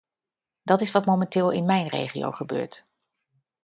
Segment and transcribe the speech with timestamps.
[0.63, 2.85] Dat is wat momenteel in mijn regio gebeurt.